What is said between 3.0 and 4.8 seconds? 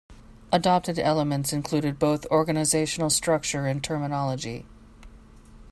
structure and terminology.